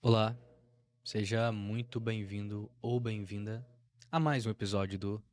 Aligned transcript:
Olá, 0.00 0.38
seja 1.02 1.50
muito 1.50 1.98
bem-vindo 1.98 2.70
ou 2.80 3.00
bem-vinda 3.00 3.66
a 4.12 4.20
mais 4.20 4.46
um 4.46 4.50
episódio 4.50 4.96
do 4.96 5.24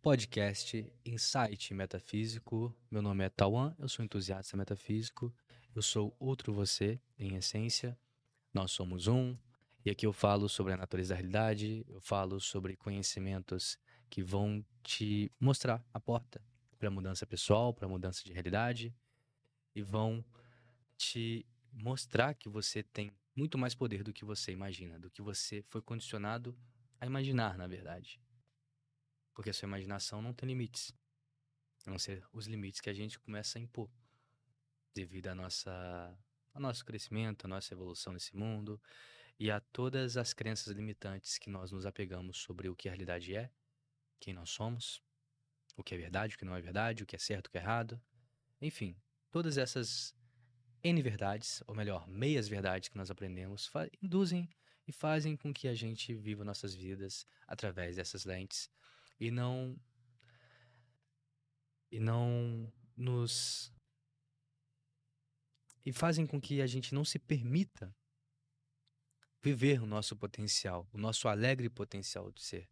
podcast 0.00 0.86
Insight 1.04 1.74
Metafísico. 1.74 2.72
Meu 2.88 3.02
nome 3.02 3.24
é 3.24 3.28
Tawan, 3.28 3.74
eu 3.76 3.88
sou 3.88 4.04
entusiasta 4.04 4.56
metafísico, 4.56 5.34
eu 5.74 5.82
sou 5.82 6.14
outro 6.20 6.52
você, 6.52 7.00
em 7.18 7.34
essência. 7.34 7.98
Nós 8.54 8.70
somos 8.70 9.08
um, 9.08 9.36
e 9.84 9.90
aqui 9.90 10.06
eu 10.06 10.12
falo 10.12 10.48
sobre 10.48 10.72
a 10.72 10.76
natureza 10.76 11.08
da 11.08 11.16
realidade, 11.16 11.84
eu 11.88 12.00
falo 12.00 12.38
sobre 12.38 12.76
conhecimentos 12.76 13.76
que 14.08 14.22
vão 14.22 14.64
te 14.84 15.32
mostrar 15.40 15.84
a 15.92 15.98
porta 15.98 16.40
para 16.78 16.88
mudança 16.92 17.26
pessoal, 17.26 17.74
para 17.74 17.88
mudança 17.88 18.22
de 18.22 18.32
realidade, 18.32 18.94
e 19.74 19.82
vão 19.82 20.24
te 20.96 21.44
mostrar 21.72 22.34
que 22.34 22.48
você 22.48 22.84
tem 22.84 23.10
muito 23.36 23.58
mais 23.58 23.74
poder 23.74 24.02
do 24.02 24.12
que 24.12 24.24
você 24.24 24.50
imagina, 24.50 24.98
do 24.98 25.10
que 25.10 25.20
você 25.20 25.62
foi 25.68 25.82
condicionado 25.82 26.58
a 26.98 27.06
imaginar, 27.06 27.58
na 27.58 27.66
verdade. 27.66 28.20
Porque 29.34 29.50
a 29.50 29.52
sua 29.52 29.66
imaginação 29.66 30.22
não 30.22 30.32
tem 30.32 30.48
limites. 30.48 30.92
A 31.86 31.90
não 31.90 31.98
ser 31.98 32.26
os 32.32 32.46
limites 32.46 32.80
que 32.80 32.88
a 32.88 32.94
gente 32.94 33.18
começa 33.18 33.58
a 33.58 33.62
impor 33.62 33.90
devido 34.94 35.28
à 35.28 35.34
nossa, 35.34 36.18
ao 36.54 36.60
nosso 36.60 36.84
crescimento, 36.84 37.44
à 37.44 37.48
nossa 37.48 37.74
evolução 37.74 38.14
nesse 38.14 38.34
mundo 38.34 38.80
e 39.38 39.50
a 39.50 39.60
todas 39.60 40.16
as 40.16 40.32
crenças 40.32 40.74
limitantes 40.74 41.36
que 41.36 41.50
nós 41.50 41.70
nos 41.70 41.84
apegamos 41.84 42.38
sobre 42.38 42.70
o 42.70 42.74
que 42.74 42.88
a 42.88 42.92
realidade 42.92 43.36
é, 43.36 43.52
quem 44.18 44.32
nós 44.32 44.48
somos, 44.48 45.02
o 45.76 45.84
que 45.84 45.94
é 45.94 45.98
verdade, 45.98 46.34
o 46.34 46.38
que 46.38 46.44
não 46.46 46.56
é 46.56 46.60
verdade, 46.62 47.02
o 47.02 47.06
que 47.06 47.14
é 47.14 47.18
certo, 47.18 47.48
o 47.48 47.50
que 47.50 47.58
é 47.58 47.60
errado. 47.60 48.00
Enfim, 48.62 48.96
todas 49.30 49.58
essas 49.58 50.16
N 50.86 51.02
verdades, 51.02 51.64
ou 51.66 51.74
melhor, 51.74 52.06
meias 52.06 52.46
verdades 52.46 52.88
que 52.88 52.96
nós 52.96 53.10
aprendemos, 53.10 53.68
induzem 54.00 54.48
e 54.86 54.92
fazem 54.92 55.36
com 55.36 55.52
que 55.52 55.66
a 55.66 55.74
gente 55.74 56.14
viva 56.14 56.44
nossas 56.44 56.76
vidas 56.76 57.26
através 57.44 57.96
dessas 57.96 58.24
lentes 58.24 58.70
e 59.18 59.28
não 59.28 59.76
e 61.90 61.98
não 61.98 62.72
nos 62.96 63.72
e 65.84 65.92
fazem 65.92 66.24
com 66.24 66.40
que 66.40 66.62
a 66.62 66.68
gente 66.68 66.94
não 66.94 67.04
se 67.04 67.18
permita 67.18 67.92
viver 69.42 69.82
o 69.82 69.86
nosso 69.86 70.14
potencial, 70.14 70.88
o 70.92 70.98
nosso 70.98 71.26
alegre 71.26 71.68
potencial 71.68 72.30
de 72.30 72.44
ser, 72.44 72.68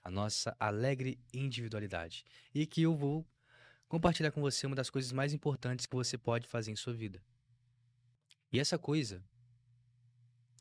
a 0.00 0.12
nossa 0.12 0.56
alegre 0.60 1.18
individualidade. 1.32 2.24
E 2.54 2.64
que 2.66 2.82
eu 2.82 2.94
vou 2.94 3.26
compartilhar 3.88 4.30
com 4.30 4.40
você 4.40 4.64
uma 4.64 4.76
das 4.76 4.90
coisas 4.90 5.10
mais 5.10 5.32
importantes 5.32 5.86
que 5.86 5.96
você 5.96 6.16
pode 6.16 6.46
fazer 6.46 6.70
em 6.70 6.76
sua 6.76 6.92
vida. 6.94 7.20
E 8.50 8.58
essa 8.58 8.78
coisa, 8.78 9.22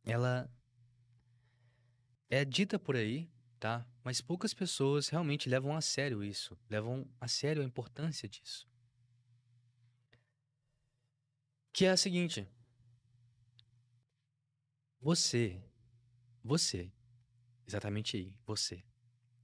ela 0.03 0.49
é 2.29 2.43
dita 2.43 2.77
por 2.77 2.95
aí, 2.95 3.29
tá? 3.59 3.87
Mas 4.03 4.21
poucas 4.21 4.53
pessoas 4.53 5.07
realmente 5.07 5.49
levam 5.49 5.75
a 5.75 5.81
sério 5.81 6.23
isso, 6.23 6.57
levam 6.69 7.09
a 7.19 7.27
sério 7.27 7.61
a 7.61 7.65
importância 7.65 8.27
disso. 8.27 8.67
Que 11.71 11.85
é 11.85 11.91
a 11.91 11.97
seguinte: 11.97 12.47
você, 14.99 15.61
você, 16.43 16.91
exatamente 17.65 18.17
aí, 18.17 18.35
você, 18.45 18.83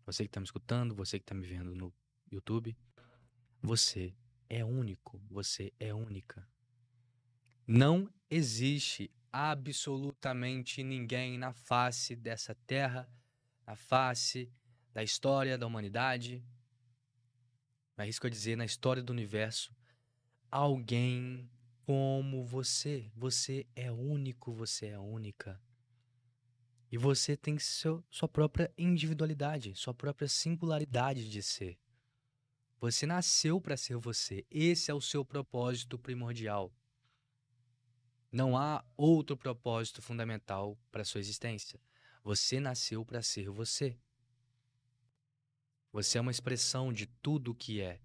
você 0.05 0.23
que 0.23 0.29
está 0.29 0.39
me 0.39 0.45
escutando, 0.45 0.95
você 0.95 1.19
que 1.19 1.23
está 1.23 1.35
me 1.35 1.45
vendo 1.45 1.73
no 1.75 1.93
YouTube, 2.31 2.75
você 3.61 4.13
é 4.49 4.63
único, 4.65 5.21
você 5.29 5.71
é 5.79 5.93
única. 5.93 6.47
Não 7.65 8.11
existe 8.33 9.11
absolutamente 9.31 10.83
ninguém 10.83 11.37
na 11.37 11.53
face 11.53 12.15
dessa 12.15 12.55
terra, 12.67 13.09
na 13.65 13.75
face 13.75 14.51
da 14.93 15.03
história 15.03 15.57
da 15.57 15.67
humanidade, 15.67 16.43
arrisco 17.95 18.27
a 18.27 18.29
dizer, 18.29 18.55
na 18.55 18.65
história 18.65 19.03
do 19.03 19.11
universo, 19.11 19.75
alguém 20.49 21.49
como 21.85 22.43
você. 22.43 23.11
Você 23.15 23.67
é 23.75 23.91
único, 23.91 24.51
você 24.51 24.87
é 24.87 24.99
única. 24.99 25.61
E 26.91 26.97
você 26.97 27.35
tem 27.35 27.57
seu, 27.57 28.03
sua 28.09 28.27
própria 28.27 28.71
individualidade, 28.77 29.75
sua 29.75 29.93
própria 29.93 30.27
singularidade 30.27 31.29
de 31.29 31.41
ser. 31.41 31.77
Você 32.79 33.05
nasceu 33.05 33.61
para 33.61 33.77
ser 33.77 33.97
você. 33.97 34.45
Esse 34.51 34.91
é 34.91 34.93
o 34.93 35.01
seu 35.01 35.23
propósito 35.23 35.97
primordial. 35.97 36.71
Não 38.33 38.57
há 38.57 38.83
outro 38.97 39.37
propósito 39.37 40.01
fundamental 40.01 40.75
para 40.91 41.05
sua 41.05 41.19
existência. 41.19 41.79
Você 42.23 42.59
nasceu 42.59 43.05
para 43.05 43.21
ser 43.21 43.47
você. 43.51 43.95
Você 45.91 46.17
é 46.17 46.21
uma 46.21 46.31
expressão 46.31 46.91
de 46.91 47.05
tudo 47.05 47.51
o 47.51 47.55
que 47.55 47.79
é. 47.79 48.01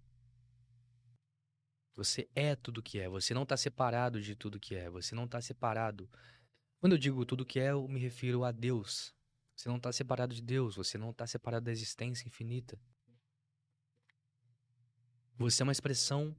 Você 1.97 2.29
é 2.35 2.55
tudo 2.55 2.79
o 2.79 2.83
que 2.83 2.99
é. 2.99 3.09
Você 3.09 3.33
não 3.33 3.45
está 3.45 3.57
separado 3.57 4.21
de 4.21 4.37
tudo 4.37 4.57
o 4.57 4.61
que 4.61 4.75
é. 4.75 4.91
Você 4.91 5.15
não 5.15 5.25
está 5.25 5.41
separado. 5.41 6.07
Quando 6.79 6.93
eu 6.93 6.99
digo 6.99 7.25
tudo 7.25 7.41
o 7.41 7.47
que 7.47 7.59
é, 7.59 7.71
eu 7.71 7.89
me 7.89 7.99
refiro 7.99 8.45
a 8.45 8.53
Deus. 8.53 9.15
Você 9.57 9.67
não 9.67 9.79
está 9.79 9.91
separado 9.91 10.35
de 10.35 10.43
Deus. 10.43 10.77
Você 10.77 10.99
não 10.99 11.09
está 11.09 11.27
separado 11.27 11.65
da 11.65 11.73
existência 11.73 12.29
infinita. 12.29 12.79
Você 15.39 15.63
é 15.63 15.65
uma 15.65 15.73
expressão 15.73 16.37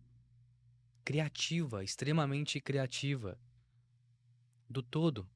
criativa, 1.03 1.83
extremamente 1.83 2.61
criativa 2.61 3.35
do 4.69 4.83
todo. 4.83 5.27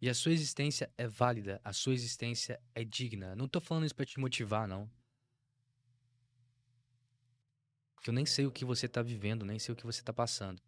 E 0.00 0.08
a 0.08 0.14
sua 0.14 0.32
existência 0.32 0.90
é 0.96 1.06
válida, 1.06 1.60
a 1.62 1.72
sua 1.72 1.92
existência 1.92 2.60
é 2.74 2.82
digna. 2.82 3.36
Não 3.36 3.46
tô 3.46 3.60
falando 3.60 3.84
isso 3.84 3.94
para 3.94 4.06
te 4.06 4.18
motivar, 4.18 4.66
não. 4.66 4.90
Porque 7.94 8.08
eu 8.08 8.14
nem 8.14 8.24
sei 8.24 8.46
o 8.46 8.50
que 8.50 8.64
você 8.64 8.88
tá 8.88 9.02
vivendo, 9.02 9.44
nem 9.44 9.58
sei 9.58 9.74
o 9.74 9.76
que 9.76 9.84
você 9.84 10.02
tá 10.02 10.12
passando. 10.12 10.62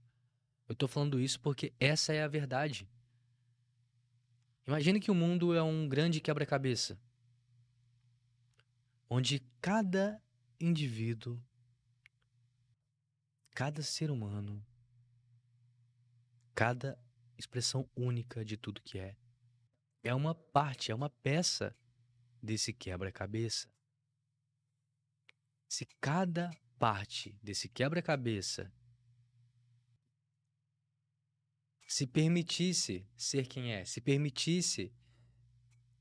Eu 0.69 0.75
tô 0.75 0.87
falando 0.87 1.19
isso 1.19 1.41
porque 1.41 1.73
essa 1.81 2.13
é 2.13 2.23
a 2.23 2.29
verdade. 2.29 2.87
Imagine 4.67 5.01
que 5.01 5.11
o 5.11 5.15
mundo 5.15 5.55
é 5.55 5.63
um 5.63 5.89
grande 5.89 6.21
quebra-cabeça. 6.21 7.01
Onde 9.09 9.41
cada 9.63 10.23
indivíduo, 10.61 11.43
cada 13.55 13.83
ser 13.83 14.11
humano, 14.11 14.65
Cada 16.55 16.99
expressão 17.39 17.89
única 17.97 18.45
de 18.45 18.57
tudo 18.57 18.83
que 18.83 18.99
é 18.99 19.17
é 20.03 20.15
uma 20.15 20.35
parte, 20.35 20.91
é 20.91 20.95
uma 20.95 21.09
peça 21.09 21.77
desse 22.43 22.73
quebra-cabeça. 22.73 23.69
Se 25.69 25.87
cada 26.01 26.51
parte 26.79 27.39
desse 27.43 27.69
quebra-cabeça 27.69 28.73
se 31.87 32.07
permitisse 32.07 33.07
ser 33.17 33.47
quem 33.47 33.73
é, 33.73 33.85
se 33.85 34.01
permitisse 34.01 34.93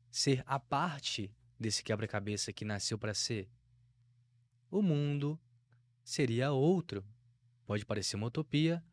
ser 0.09 0.43
a 0.45 0.59
parte 0.59 1.33
desse 1.59 1.83
quebra-cabeça 1.83 2.51
que 2.51 2.65
nasceu 2.65 2.97
para 2.97 3.13
ser, 3.13 3.49
o 4.69 4.81
mundo 4.81 5.39
seria 6.03 6.51
outro. 6.51 7.05
Pode 7.65 7.85
parecer 7.85 8.15
uma 8.15 8.27
utopia, 8.27 8.83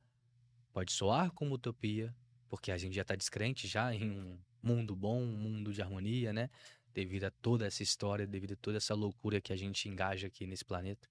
Pode 0.78 0.92
soar 0.92 1.32
como 1.32 1.56
utopia, 1.56 2.14
porque 2.48 2.70
a 2.70 2.78
gente 2.78 2.94
já 2.94 3.02
está 3.02 3.16
descrente 3.16 3.66
já 3.66 3.92
em 3.92 4.12
um 4.12 4.38
mundo 4.62 4.94
bom, 4.94 5.20
um 5.20 5.36
mundo 5.36 5.72
de 5.72 5.82
harmonia, 5.82 6.32
né? 6.32 6.48
Devido 6.94 7.24
a 7.24 7.32
toda 7.32 7.66
essa 7.66 7.82
história, 7.82 8.28
devido 8.28 8.52
a 8.52 8.56
toda 8.56 8.76
essa 8.76 8.94
loucura 8.94 9.40
que 9.40 9.52
a 9.52 9.56
gente 9.56 9.88
engaja 9.88 10.28
aqui 10.28 10.46
nesse 10.46 10.64
planeta. 10.64 11.08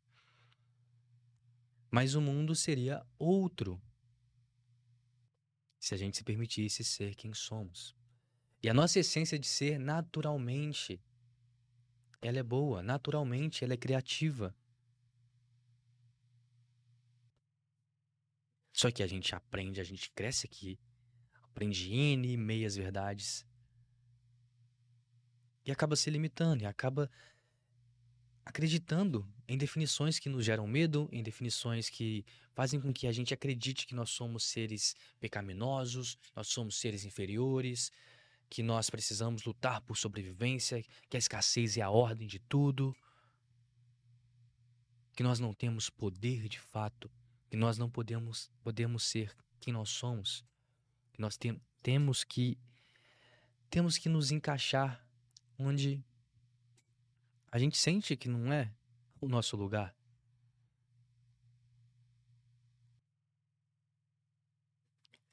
Mas 1.92 2.16
o 2.16 2.22
mundo 2.22 2.56
seria 2.56 3.06
outro 3.20 3.78
se 5.78 5.94
a 5.94 5.98
gente 5.98 6.16
se 6.16 6.24
permitisse 6.24 6.82
ser 6.82 7.14
quem 7.14 7.34
somos. 7.34 7.94
E 8.64 8.70
a 8.70 8.74
nossa 8.74 9.02
essência 9.02 9.38
de 9.38 9.48
ser, 9.48 9.78
naturalmente, 9.78 10.98
ela 12.22 12.40
é 12.40 12.44
boa, 12.44 12.82
naturalmente, 12.82 13.66
ela 13.66 13.74
é 13.74 13.78
criativa. 13.78 14.56
Só 18.78 18.92
que 18.92 19.02
a 19.02 19.08
gente 19.08 19.34
aprende, 19.34 19.82
a 19.82 19.84
gente 19.84 20.12
cresce 20.12 20.46
aqui, 20.46 20.80
aprende 21.42 21.92
N 21.92 22.38
meias 22.38 22.76
verdades. 22.76 23.44
E 25.66 25.72
acaba 25.72 25.96
se 25.96 26.12
limitando, 26.12 26.62
e 26.62 26.66
acaba 26.68 27.10
acreditando 28.46 29.28
em 29.48 29.58
definições 29.58 30.20
que 30.20 30.30
nos 30.30 30.46
geram 30.46 30.68
medo, 30.68 31.10
em 31.12 31.24
definições 31.24 31.90
que 31.90 32.24
fazem 32.54 32.80
com 32.80 32.94
que 32.94 33.08
a 33.08 33.12
gente 33.12 33.34
acredite 33.34 33.88
que 33.88 33.96
nós 33.96 34.12
somos 34.12 34.44
seres 34.44 34.96
pecaminosos, 35.20 36.16
nós 36.36 36.48
somos 36.48 36.80
seres 36.80 37.04
inferiores, 37.04 37.92
que 38.48 38.62
nós 38.62 38.92
precisamos 38.92 39.44
lutar 39.44 39.82
por 39.82 39.98
sobrevivência, 39.98 40.84
que 41.10 41.18
a 41.18 41.20
escassez 41.20 41.78
é 41.78 41.82
a 41.82 41.90
ordem 41.90 42.28
de 42.28 42.38
tudo, 42.38 42.96
que 45.16 45.24
nós 45.24 45.40
não 45.40 45.52
temos 45.52 45.90
poder 45.90 46.48
de 46.48 46.60
fato 46.60 47.10
que 47.50 47.58
nós 47.58 47.78
não 47.78 47.90
podemos, 47.90 48.52
podemos 48.62 49.04
ser 49.04 49.36
quem 49.60 49.74
nós 49.74 49.90
somos, 49.90 50.46
que 51.14 51.22
nós 51.22 51.38
tem, 51.38 51.62
temos 51.82 52.24
que 52.24 52.58
temos 53.70 53.98
que 53.98 54.08
nos 54.08 54.32
encaixar 54.32 55.06
onde 55.58 56.04
a 57.52 57.60
gente 57.60 57.78
sente 57.78 58.16
que 58.16 58.30
não 58.30 58.52
é 58.52 58.74
o 59.20 59.28
nosso 59.28 59.58
lugar. 59.58 59.96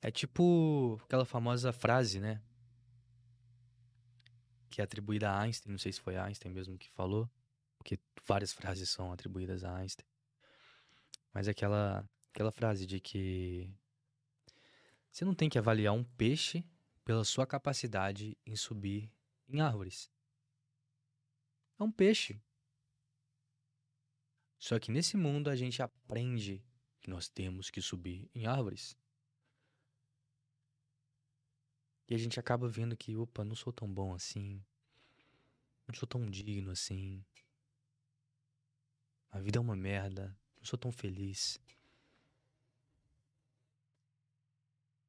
É 0.01 0.11
tipo 0.11 1.01
aquela 1.05 1.25
famosa 1.25 1.73
frase, 1.73 2.21
né? 2.21 2.43
Que 4.69 4.81
é 4.81 4.85
atribuída 4.85 5.31
a 5.31 5.41
Einstein, 5.41 5.73
não 5.73 5.79
sei 5.79 5.93
se 5.93 6.01
foi 6.01 6.17
Einstein 6.17 6.53
mesmo 6.53 6.77
que 6.77 6.91
falou, 6.91 7.31
porque 7.79 7.99
várias 8.27 8.53
frases 8.53 8.91
são 8.91 9.13
atribuídas 9.13 9.65
a 9.65 9.75
Einstein. 9.77 10.07
Mas 11.35 11.49
aquela 11.49 12.09
aquela 12.33 12.51
frase 12.51 12.87
de 12.87 13.01
que 13.01 13.69
você 15.11 15.25
não 15.25 15.35
tem 15.35 15.49
que 15.49 15.59
avaliar 15.59 15.93
um 15.93 16.03
peixe 16.03 16.65
pela 17.05 17.25
sua 17.25 17.47
capacidade 17.47 18.37
em 18.47 18.57
subir 18.57 19.13
em 19.49 19.61
árvores. 19.61 20.11
É 21.79 21.83
um 21.83 21.93
peixe. 21.93 22.41
Só 24.59 24.79
que 24.79 24.91
nesse 24.91 25.17
mundo 25.17 25.51
a 25.51 25.55
gente 25.55 25.83
aprende 25.83 26.65
que 27.01 27.11
nós 27.11 27.29
temos 27.29 27.71
que 27.71 27.83
subir 27.83 28.29
em 28.35 28.47
árvores. 28.47 28.97
E 32.09 32.15
a 32.15 32.19
gente 32.19 32.41
acaba 32.41 32.69
vendo 32.69 32.97
que, 32.97 33.17
opa, 33.17 33.45
não 33.45 33.55
sou 33.55 33.73
tão 33.73 33.93
bom 33.93 34.15
assim. 34.15 34.65
Não 35.87 35.95
sou 35.95 36.09
tão 36.09 36.29
digno 36.29 36.71
assim. 36.71 37.25
A 39.31 39.39
vida 39.39 39.59
é 39.59 39.61
uma 39.61 39.77
merda. 39.77 40.37
Não 40.65 40.69
sou 40.71 40.79
tão 40.79 40.91
feliz. 40.91 41.61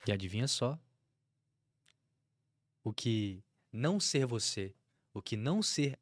E 0.06 0.12
adivinha 0.12 0.50
só? 0.50 0.78
O 2.84 2.92
que 2.92 3.42
não 3.72 3.98
ser 3.98 4.26
você, 4.26 4.76
o 5.14 5.22
que 5.22 5.38
não 5.38 5.62
ser 5.62 5.98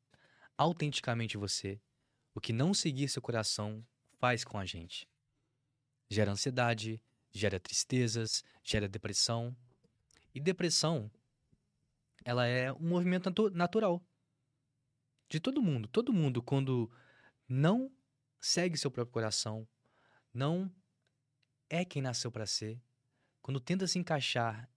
autenticamente 0.57 1.37
você, 1.37 1.79
o 2.33 2.41
que 2.41 2.51
não 2.51 2.73
seguir 2.73 3.07
seu 3.09 3.21
coração 3.21 3.85
faz 4.17 4.43
com 4.43 4.57
a 4.57 4.65
gente. 4.65 5.07
Gera 6.09 6.31
ansiedade, 6.31 6.99
gera 7.31 7.59
tristezas, 7.59 8.43
gera 8.63 8.89
depressão, 8.89 9.55
e 10.33 10.39
depressão, 10.39 11.11
ela 12.25 12.47
é 12.47 12.73
um 12.73 12.89
movimento 12.89 13.29
natu 13.29 13.51
natural 13.51 14.03
de 15.29 15.39
todo 15.39 15.61
mundo. 15.61 15.87
Todo 15.87 16.11
mundo, 16.11 16.41
quando 16.41 16.89
não 17.47 17.91
segue 18.43 18.77
seu 18.77 18.91
próprio 18.91 19.13
coração, 19.13 19.65
não 20.33 20.69
é 21.69 21.85
quem 21.85 22.01
nasceu 22.01 22.29
para 22.29 22.45
ser, 22.45 22.81
quando 23.41 23.59
tenta 23.59 23.87
se 23.87 23.97
encaixar 23.97 24.69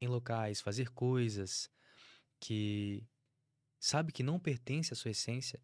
em 0.00 0.08
locais, 0.08 0.62
fazer 0.62 0.88
coisas 0.90 1.70
que 2.40 3.06
sabe 3.78 4.12
que 4.12 4.22
não 4.22 4.40
pertence 4.40 4.94
à 4.94 4.96
sua 4.96 5.10
essência, 5.10 5.62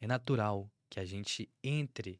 é 0.00 0.06
natural 0.06 0.72
que 0.88 0.98
a 0.98 1.04
gente 1.04 1.52
entre 1.62 2.18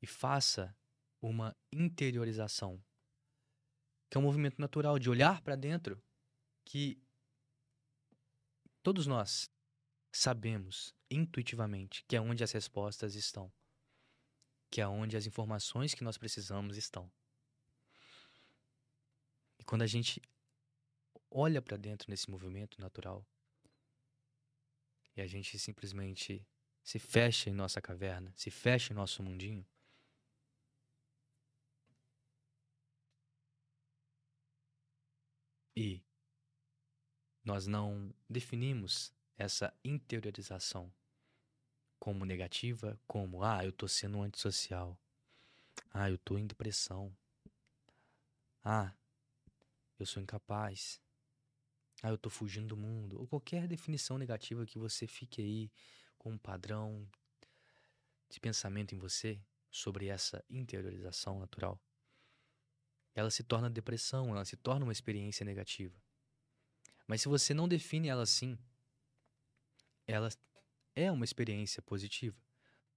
e 0.00 0.06
faça 0.06 0.76
uma 1.20 1.56
interiorização 1.70 2.82
que 4.10 4.18
é 4.18 4.20
um 4.20 4.24
movimento 4.24 4.60
natural 4.60 4.98
de 4.98 5.08
olhar 5.08 5.40
para 5.40 5.56
dentro, 5.56 5.98
que 6.66 7.02
todos 8.82 9.06
nós 9.06 9.50
sabemos 10.12 10.94
intuitivamente 11.10 12.04
que 12.06 12.14
é 12.14 12.20
onde 12.20 12.44
as 12.44 12.52
respostas 12.52 13.14
estão, 13.14 13.52
que 14.70 14.80
é 14.80 14.86
onde 14.86 15.16
as 15.16 15.26
informações 15.26 15.94
que 15.94 16.04
nós 16.04 16.18
precisamos 16.18 16.76
estão. 16.76 17.10
E 19.58 19.64
quando 19.64 19.82
a 19.82 19.86
gente 19.86 20.20
olha 21.30 21.62
para 21.62 21.76
dentro 21.76 22.10
nesse 22.10 22.30
movimento 22.30 22.80
natural 22.80 23.26
e 25.16 25.20
a 25.20 25.26
gente 25.26 25.58
simplesmente 25.58 26.46
se 26.82 26.98
fecha 26.98 27.48
em 27.48 27.54
nossa 27.54 27.80
caverna, 27.80 28.32
se 28.36 28.50
fecha 28.50 28.92
em 28.92 28.96
nosso 28.96 29.22
mundinho, 29.22 29.66
E 35.74 36.02
nós 37.44 37.66
não 37.66 38.14
definimos 38.28 39.12
essa 39.42 39.72
interiorização 39.84 40.92
como 41.98 42.24
negativa, 42.24 42.98
como 43.06 43.42
ah, 43.42 43.64
eu 43.64 43.72
tô 43.72 43.86
sendo 43.86 44.20
antissocial. 44.22 44.98
Ah, 45.92 46.10
eu 46.10 46.18
tô 46.18 46.38
em 46.38 46.46
depressão. 46.46 47.14
Ah, 48.64 48.92
eu 49.98 50.06
sou 50.06 50.22
incapaz. 50.22 51.00
Ah, 52.02 52.10
eu 52.10 52.18
tô 52.18 52.28
fugindo 52.28 52.68
do 52.68 52.76
mundo. 52.76 53.20
Ou 53.20 53.26
qualquer 53.26 53.68
definição 53.68 54.18
negativa 54.18 54.66
que 54.66 54.78
você 54.78 55.06
fique 55.06 55.40
aí 55.40 55.70
com 56.18 56.32
um 56.32 56.38
padrão 56.38 57.08
de 58.28 58.40
pensamento 58.40 58.94
em 58.94 58.98
você 58.98 59.40
sobre 59.70 60.08
essa 60.08 60.44
interiorização 60.50 61.38
natural 61.38 61.80
ela 63.14 63.30
se 63.30 63.42
torna 63.42 63.68
depressão, 63.68 64.30
ela 64.30 64.44
se 64.44 64.56
torna 64.56 64.84
uma 64.84 64.92
experiência 64.92 65.44
negativa. 65.44 65.94
Mas 67.06 67.22
se 67.22 67.28
você 67.28 67.52
não 67.52 67.68
define 67.68 68.08
ela 68.08 68.22
assim, 68.22 68.58
ela 70.06 70.28
é 70.94 71.10
uma 71.10 71.24
experiência 71.24 71.82
positiva. 71.82 72.36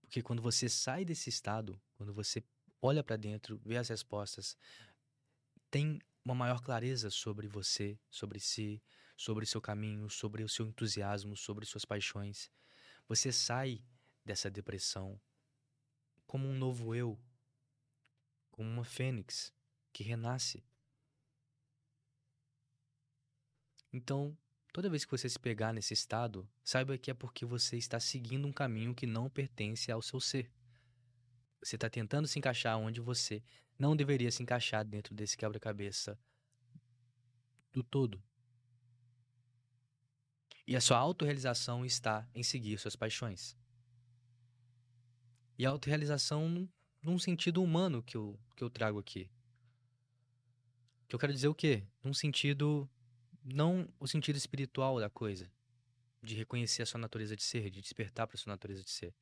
Porque 0.02 0.22
quando 0.22 0.42
você 0.42 0.70
sai 0.70 1.04
desse 1.04 1.30
estado, 1.30 1.82
quando 1.96 2.14
você 2.14 2.44
olha 2.82 3.04
para 3.04 3.16
dentro, 3.16 3.60
vê 3.66 3.78
as 3.78 3.90
respostas, 3.90 4.58
tem 5.70 6.00
uma 6.24 6.36
maior 6.36 6.62
clareza 6.62 7.10
sobre 7.10 7.48
você, 7.48 8.00
sobre 8.10 8.40
si, 8.40 8.82
sobre 9.18 9.46
seu 9.46 9.62
caminho, 9.62 10.10
sobre 10.10 10.44
o 10.44 10.50
seu 10.50 10.68
entusiasmo, 10.68 11.36
sobre 11.36 11.66
suas 11.66 11.86
paixões. 11.86 12.52
Você 13.08 13.32
sai 13.32 13.84
dessa 14.24 14.50
depressão 14.50 15.20
como 16.26 16.48
um 16.48 16.58
novo 16.58 16.96
eu, 16.96 17.20
como 18.52 18.70
uma 18.70 18.84
fênix, 18.84 19.54
que 19.94 20.04
renasce. 20.04 20.64
Então, 23.94 24.38
toda 24.76 24.90
vez 24.90 25.06
que 25.06 25.12
você 25.12 25.30
se 25.30 25.40
pegar 25.40 25.72
nesse 25.72 25.94
estado, 25.94 26.46
saiba 26.62 26.98
que 26.98 27.10
é 27.10 27.14
porque 27.14 27.46
você 27.46 27.78
está 27.78 27.98
seguindo 27.98 28.46
um 28.46 28.52
caminho 28.52 28.94
que 28.94 29.08
não 29.08 29.30
pertence 29.30 29.90
ao 29.90 30.02
seu 30.02 30.20
ser. 30.20 30.52
Você 31.64 31.78
está 31.78 31.90
tentando 31.90 32.28
se 32.28 32.38
encaixar 32.38 32.78
onde 32.78 33.00
você 33.00 33.42
não 33.80 33.96
deveria 33.96 34.30
se 34.30 34.44
encaixar 34.44 34.84
dentro 34.84 35.16
desse 35.16 35.38
quebra-cabeça 35.38 36.20
do 37.72 37.82
todo. 37.82 38.22
E 40.68 40.76
a 40.76 40.82
sua 40.82 40.98
autorrealização 40.98 41.86
está 41.86 42.28
em 42.36 42.44
seguir 42.44 42.78
suas 42.78 42.98
paixões. 42.98 43.56
E 45.58 45.66
a 45.66 45.70
autorrealização 45.70 46.70
num 47.02 47.18
sentido 47.18 47.64
humano 47.64 48.04
que 48.04 48.18
eu, 48.18 48.38
que 48.58 48.64
eu 48.66 48.70
trago 48.70 49.00
aqui. 49.00 49.32
Que 51.08 51.16
eu 51.16 51.20
quero 51.20 51.32
dizer 51.32 51.48
o 51.48 51.56
quê? 51.56 51.88
Num 52.04 52.14
sentido. 52.14 52.90
Não 53.48 53.88
o 54.00 54.08
sentido 54.08 54.38
espiritual 54.38 55.00
da 55.00 55.08
coisa. 55.08 55.48
De 56.22 56.34
reconhecer 56.34 56.82
a 56.82 56.86
sua 56.88 57.00
natureza 57.00 57.36
de 57.36 57.44
ser, 57.44 57.70
de 57.70 57.80
despertar 57.80 58.26
para 58.26 58.36
a 58.36 58.40
sua 58.40 58.50
natureza 58.50 58.84
de 58.84 58.90
ser. 58.90 59.14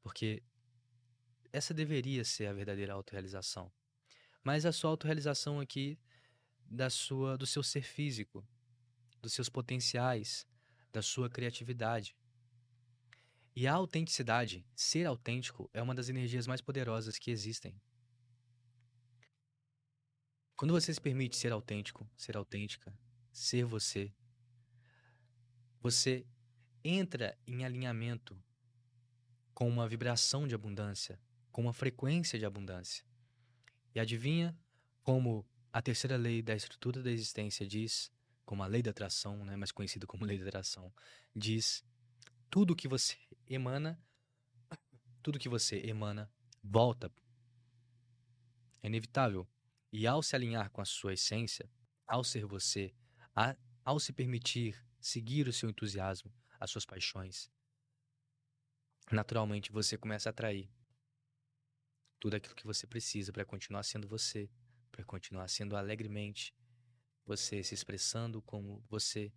Porque 0.00 0.42
essa 1.52 1.74
deveria 1.74 2.24
ser 2.24 2.46
a 2.46 2.54
verdadeira 2.54 2.94
autorrealização. 2.94 3.70
Mas 4.42 4.64
a 4.64 4.72
sua 4.72 4.88
autorrealização 4.88 5.60
aqui 5.60 5.98
da 6.64 6.88
sua 6.88 7.36
do 7.36 7.46
seu 7.46 7.62
ser 7.62 7.82
físico, 7.82 8.42
dos 9.20 9.34
seus 9.34 9.50
potenciais, 9.50 10.46
da 10.90 11.02
sua 11.02 11.28
criatividade. 11.28 12.16
E 13.54 13.66
a 13.66 13.74
autenticidade, 13.74 14.64
ser 14.74 15.04
autêntico, 15.04 15.68
é 15.74 15.82
uma 15.82 15.94
das 15.94 16.08
energias 16.08 16.46
mais 16.46 16.62
poderosas 16.62 17.18
que 17.18 17.30
existem. 17.30 17.78
Quando 20.56 20.72
você 20.72 20.94
se 20.94 21.00
permite 21.00 21.36
ser 21.36 21.52
autêntico, 21.52 22.08
ser 22.16 22.36
autêntica, 22.36 22.96
ser 23.32 23.64
você, 23.64 24.12
você 25.80 26.26
entra 26.84 27.38
em 27.46 27.64
alinhamento 27.64 28.40
com 29.54 29.68
uma 29.68 29.88
vibração 29.88 30.46
de 30.46 30.54
abundância, 30.54 31.20
com 31.50 31.62
uma 31.62 31.72
frequência 31.72 32.38
de 32.38 32.44
abundância. 32.44 33.04
E 33.94 34.00
adivinha 34.00 34.56
como 35.02 35.44
a 35.72 35.82
terceira 35.82 36.16
lei 36.16 36.42
da 36.42 36.54
estrutura 36.54 37.02
da 37.02 37.10
existência 37.10 37.66
diz, 37.66 38.10
como 38.44 38.62
a 38.62 38.66
lei 38.66 38.82
da 38.82 38.90
atração, 38.90 39.44
né, 39.44 39.56
mais 39.56 39.72
conhecida 39.72 40.06
como 40.06 40.24
lei 40.24 40.38
da 40.38 40.44
atração, 40.44 40.92
diz: 41.34 41.84
tudo 42.50 42.76
que 42.76 42.88
você 42.88 43.16
emana, 43.46 44.00
tudo 45.22 45.38
que 45.38 45.48
você 45.48 45.78
emana 45.86 46.30
volta. 46.62 47.12
É 48.82 48.86
inevitável. 48.86 49.46
E 49.92 50.06
ao 50.06 50.22
se 50.22 50.36
alinhar 50.36 50.70
com 50.70 50.80
a 50.80 50.84
sua 50.84 51.14
essência, 51.14 51.68
ao 52.06 52.22
ser 52.22 52.44
você, 52.44 52.94
a, 53.38 53.56
ao 53.84 54.00
se 54.00 54.12
permitir 54.12 54.84
seguir 55.00 55.46
o 55.46 55.52
seu 55.52 55.70
entusiasmo, 55.70 56.34
as 56.58 56.72
suas 56.72 56.84
paixões, 56.84 57.48
naturalmente 59.12 59.70
você 59.70 59.96
começa 59.96 60.28
a 60.28 60.30
atrair 60.30 60.68
tudo 62.18 62.34
aquilo 62.34 62.56
que 62.56 62.66
você 62.66 62.84
precisa 62.84 63.32
para 63.32 63.44
continuar 63.44 63.84
sendo 63.84 64.08
você, 64.08 64.50
para 64.90 65.04
continuar 65.04 65.46
sendo 65.46 65.76
alegremente, 65.76 66.52
você 67.24 67.62
se 67.62 67.74
expressando 67.74 68.42
como 68.42 68.84
você, 68.88 69.32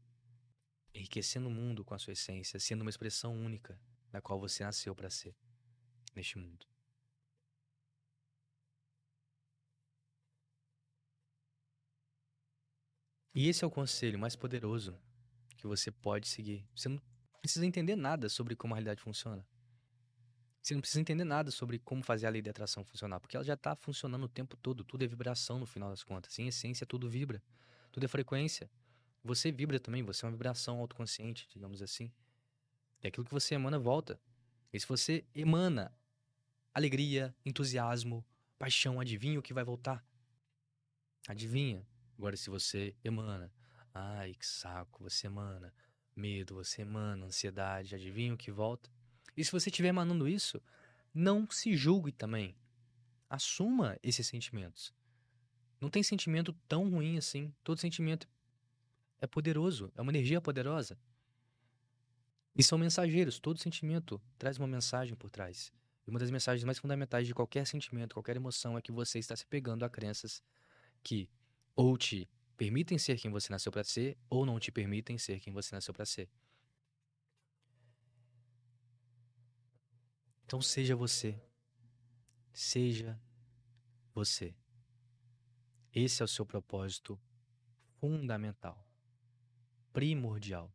enriquecendo 0.96 1.48
o 1.48 1.52
mundo 1.52 1.86
com 1.86 1.94
a 1.94 2.00
sua 2.00 2.14
essência, 2.14 2.60
sendo 2.60 2.82
uma 2.82 2.90
expressão 2.90 3.36
única 3.36 3.80
na 4.12 4.20
qual 4.20 4.40
você 4.40 4.64
nasceu 4.64 4.96
para 4.96 5.12
ser 5.12 5.36
neste 6.16 6.40
mundo. 6.40 6.71
E 13.34 13.48
esse 13.48 13.64
é 13.64 13.68
o 13.68 13.72
conselho 13.72 14.20
mais 14.20 14.36
poderoso 14.36 14.98
que 15.58 15.66
você 15.66 15.90
pode 15.90 16.28
seguir. 16.28 16.66
Você 16.76 16.90
não 16.90 17.02
precisa 17.40 17.66
entender 17.66 17.96
nada 17.96 18.28
sobre 18.28 18.56
como 18.56 18.74
a 18.74 18.78
realidade 18.78 19.02
funciona. 19.02 19.46
Você 20.62 20.74
não 20.76 20.82
precisa 20.82 21.02
entender 21.02 21.24
nada 21.24 21.50
sobre 21.50 21.80
como 21.80 22.04
fazer 22.04 22.28
a 22.28 22.30
lei 22.30 22.42
da 22.42 22.52
atração 22.52 22.84
funcionar, 22.84 23.20
porque 23.20 23.36
ela 23.36 23.44
já 23.44 23.56
está 23.56 23.76
funcionando 23.76 24.24
o 24.26 24.30
tempo 24.30 24.56
todo. 24.58 24.84
Tudo 24.84 25.04
é 25.04 25.08
vibração 25.08 25.58
no 25.58 25.66
final 25.66 25.90
das 25.90 26.04
contas. 26.04 26.38
Em 26.38 26.48
essência, 26.48 26.86
tudo 26.86 27.10
vibra. 27.10 27.42
Tudo 27.92 28.04
é 28.06 28.08
frequência. 28.08 28.70
Você 29.24 29.52
vibra 29.52 29.80
também, 29.80 30.04
você 30.04 30.24
é 30.24 30.28
uma 30.28 30.32
vibração 30.32 30.80
autoconsciente, 30.80 31.48
digamos 31.52 31.82
assim. 31.82 32.12
E 33.02 33.08
aquilo 33.08 33.26
que 33.26 33.32
você 33.32 33.56
emana 33.56 33.80
volta. 33.80 34.20
E 34.72 34.80
se 34.80 34.88
você 34.88 35.26
emana 35.34 35.92
alegria, 36.74 37.36
entusiasmo, 37.46 38.24
paixão, 38.58 39.00
adivinha 39.00 39.40
o 39.40 39.42
que 39.42 39.54
vai 39.54 39.64
voltar? 39.64 40.06
Adivinha? 41.28 41.86
Agora, 42.22 42.38
se 42.38 42.52
você 42.52 42.96
emana, 43.04 43.52
ai 43.92 44.36
que 44.36 44.46
saco, 44.46 45.02
você 45.02 45.26
emana 45.26 45.74
medo, 46.16 46.54
você 46.54 46.84
emana 46.84 47.26
ansiedade, 47.26 47.96
adivinha 47.96 48.32
o 48.32 48.38
que 48.38 48.52
volta? 48.52 48.92
E 49.36 49.44
se 49.44 49.52
você 49.52 49.72
estiver 49.72 49.88
emanando 49.88 50.28
isso, 50.28 50.62
não 51.12 51.50
se 51.50 51.76
julgue 51.76 52.12
também. 52.12 52.56
Assuma 53.28 53.98
esses 54.04 54.28
sentimentos. 54.28 54.94
Não 55.80 55.90
tem 55.90 56.04
sentimento 56.04 56.54
tão 56.68 56.92
ruim 56.92 57.18
assim. 57.18 57.52
Todo 57.64 57.80
sentimento 57.80 58.30
é 59.20 59.26
poderoso, 59.26 59.92
é 59.96 60.02
uma 60.04 60.12
energia 60.12 60.40
poderosa. 60.40 61.00
E 62.56 62.62
são 62.62 62.78
mensageiros, 62.78 63.40
todo 63.40 63.58
sentimento 63.58 64.22
traz 64.38 64.60
uma 64.60 64.68
mensagem 64.68 65.16
por 65.16 65.32
trás. 65.32 65.74
E 66.06 66.12
uma 66.12 66.20
das 66.20 66.30
mensagens 66.30 66.64
mais 66.64 66.78
fundamentais 66.78 67.26
de 67.26 67.34
qualquer 67.34 67.66
sentimento, 67.66 68.14
qualquer 68.14 68.36
emoção, 68.36 68.78
é 68.78 68.82
que 68.82 68.92
você 68.92 69.18
está 69.18 69.36
se 69.36 69.48
pegando 69.48 69.84
a 69.84 69.90
crenças 69.90 70.44
que 71.02 71.28
ou 71.76 71.98
te 71.98 72.30
permitem 72.58 72.98
ser 72.98 73.18
quem 73.18 73.32
você 73.32 73.52
nasceu 73.52 73.72
para 73.72 73.84
ser, 73.84 74.18
ou 74.30 74.46
não 74.46 74.60
te 74.60 74.72
permitem 74.72 75.18
ser 75.18 75.40
quem 75.40 75.52
você 75.52 75.74
nasceu 75.74 75.94
para 75.94 76.06
ser. 76.06 76.30
Então 80.46 80.62
seja 80.62 80.96
você. 80.96 81.42
Seja 82.54 83.20
você. 84.14 84.54
Esse 85.94 86.22
é 86.22 86.26
o 86.26 86.28
seu 86.28 86.46
propósito 86.46 87.20
fundamental, 88.00 88.86
primordial. 89.94 90.74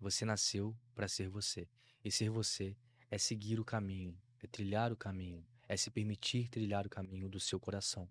Você 0.00 0.24
nasceu 0.24 0.76
para 0.94 1.08
ser 1.08 1.28
você. 1.28 1.68
E 2.04 2.10
ser 2.10 2.28
você 2.28 2.76
é 3.10 3.16
seguir 3.16 3.58
o 3.58 3.64
caminho, 3.64 4.20
é 4.42 4.46
trilhar 4.46 4.92
o 4.92 4.96
caminho, 4.96 5.46
é 5.66 5.76
se 5.76 5.90
permitir 5.90 6.48
trilhar 6.48 6.86
o 6.86 6.90
caminho 6.90 7.28
do 7.28 7.40
seu 7.40 7.58
coração, 7.58 8.08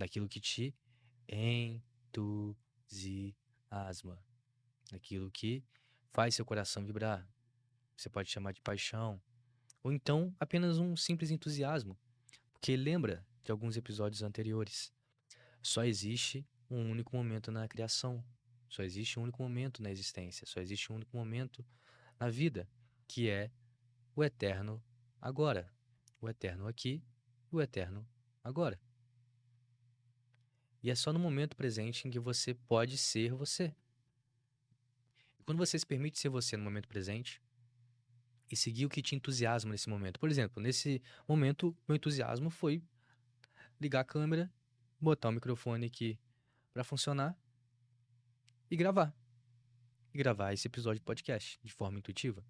daquilo 0.00 0.28
que 0.28 0.40
te 0.40 0.74
entusiasma, 2.88 3.12
daquilo 4.90 5.30
que 5.30 5.62
faz 6.12 6.34
seu 6.34 6.44
coração 6.44 6.84
vibrar. 6.84 7.24
Você 7.96 8.08
pode 8.08 8.30
chamar 8.30 8.52
de 8.52 8.60
paixão, 8.62 9.22
ou 9.82 9.92
então 9.92 10.34
apenas 10.40 10.78
um 10.78 10.96
simples 10.96 11.30
entusiasmo. 11.30 11.96
Porque 12.52 12.74
lembra 12.76 13.26
de 13.42 13.52
alguns 13.52 13.76
episódios 13.76 14.22
anteriores. 14.22 14.92
Só 15.62 15.84
existe 15.84 16.46
um 16.70 16.90
único 16.90 17.14
momento 17.14 17.52
na 17.52 17.68
criação. 17.68 18.24
Só 18.68 18.82
existe 18.82 19.18
um 19.18 19.24
único 19.24 19.42
momento 19.42 19.82
na 19.82 19.90
existência. 19.90 20.46
Só 20.46 20.60
existe 20.60 20.90
um 20.92 20.96
único 20.96 21.16
momento 21.16 21.64
na 22.18 22.30
vida, 22.30 22.68
que 23.06 23.28
é 23.28 23.50
o 24.16 24.24
eterno 24.24 24.82
agora. 25.20 25.70
O 26.20 26.28
eterno 26.28 26.66
aqui, 26.66 27.02
o 27.50 27.60
eterno 27.60 28.06
agora. 28.42 28.80
E 30.82 30.90
é 30.90 30.94
só 30.94 31.12
no 31.12 31.18
momento 31.18 31.56
presente 31.56 32.08
em 32.08 32.10
que 32.10 32.18
você 32.18 32.54
pode 32.54 32.96
ser 32.96 33.32
você. 33.32 33.74
E 35.38 35.42
quando 35.42 35.58
você 35.58 35.78
se 35.78 35.86
permite 35.86 36.18
ser 36.18 36.28
você 36.28 36.56
no 36.56 36.64
momento 36.64 36.88
presente, 36.88 37.42
e 38.50 38.56
seguir 38.56 38.84
o 38.84 38.88
que 38.88 39.00
te 39.00 39.14
entusiasma 39.14 39.70
nesse 39.70 39.88
momento. 39.88 40.18
Por 40.18 40.28
exemplo, 40.28 40.60
nesse 40.60 41.00
momento, 41.28 41.76
meu 41.86 41.96
entusiasmo 41.96 42.50
foi 42.50 42.82
ligar 43.80 44.00
a 44.00 44.04
câmera, 44.04 44.52
botar 45.00 45.28
o 45.28 45.32
microfone 45.32 45.86
aqui 45.86 46.18
para 46.72 46.82
funcionar 46.82 47.38
e 48.68 48.76
gravar. 48.76 49.14
E 50.12 50.18
gravar 50.18 50.52
esse 50.52 50.66
episódio 50.66 50.98
de 50.98 51.04
podcast 51.04 51.60
de 51.62 51.72
forma 51.72 51.98
intuitiva, 51.98 52.44